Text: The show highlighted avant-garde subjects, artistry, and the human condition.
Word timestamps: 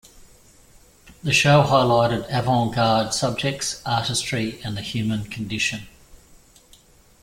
The 1.23 1.31
show 1.31 1.61
highlighted 1.61 2.25
avant-garde 2.31 3.13
subjects, 3.13 3.83
artistry, 3.85 4.59
and 4.63 4.75
the 4.75 4.81
human 4.81 5.25
condition. 5.25 5.85